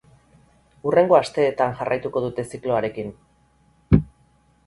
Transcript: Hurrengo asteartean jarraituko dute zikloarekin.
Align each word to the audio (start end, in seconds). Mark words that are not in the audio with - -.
Hurrengo 0.91 1.17
asteartean 1.17 1.75
jarraituko 1.81 2.23
dute 2.25 2.45
zikloarekin. 2.55 3.13